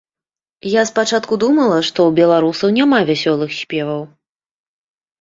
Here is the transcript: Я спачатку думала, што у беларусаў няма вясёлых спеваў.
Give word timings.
Я 0.69 0.81
спачатку 0.91 1.33
думала, 1.43 1.77
што 1.91 2.07
у 2.09 2.15
беларусаў 2.23 2.75
няма 2.81 3.05
вясёлых 3.13 3.57
спеваў. 3.63 4.01